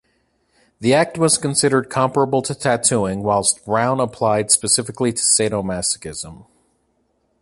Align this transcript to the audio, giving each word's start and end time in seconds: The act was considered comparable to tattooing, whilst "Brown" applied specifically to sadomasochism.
The 0.79 0.95
act 0.95 1.19
was 1.19 1.37
considered 1.37 1.91
comparable 1.91 2.41
to 2.41 2.55
tattooing, 2.55 3.21
whilst 3.21 3.63
"Brown" 3.63 3.99
applied 3.99 4.49
specifically 4.49 5.11
to 5.13 5.21
sadomasochism. 5.21 6.45